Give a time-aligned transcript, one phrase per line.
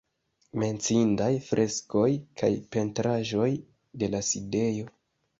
[0.61, 2.07] Menciindaj freskoj
[2.41, 3.51] kaj pentraĵoj
[4.05, 4.89] de la sidejo.